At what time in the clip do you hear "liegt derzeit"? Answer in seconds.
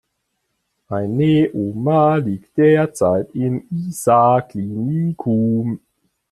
2.15-3.35